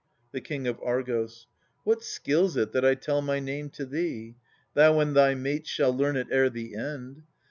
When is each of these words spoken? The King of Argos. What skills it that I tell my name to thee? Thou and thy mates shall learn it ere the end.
The 0.31 0.41
King 0.41 0.65
of 0.65 0.79
Argos. 0.83 1.45
What 1.83 2.03
skills 2.03 2.57
it 2.57 2.71
that 2.71 2.83
I 2.83 2.95
tell 2.95 3.21
my 3.21 3.39
name 3.39 3.69
to 3.69 3.85
thee? 3.85 4.35
Thou 4.73 4.97
and 4.99 5.15
thy 5.15 5.35
mates 5.35 5.69
shall 5.69 5.95
learn 5.95 6.17
it 6.17 6.29
ere 6.31 6.49
the 6.49 6.75
end. 6.75 7.21